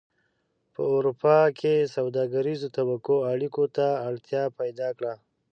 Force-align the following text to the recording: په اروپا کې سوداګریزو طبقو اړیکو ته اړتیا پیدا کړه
په 0.73 0.81
اروپا 0.95 1.37
کې 1.59 1.91
سوداګریزو 1.95 2.67
طبقو 2.77 3.15
اړیکو 3.31 3.63
ته 3.75 3.87
اړتیا 4.07 4.43
پیدا 4.59 4.89
کړه 4.97 5.13